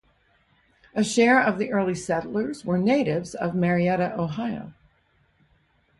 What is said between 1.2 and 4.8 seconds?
of the early settlers were natives of Marietta, Ohio.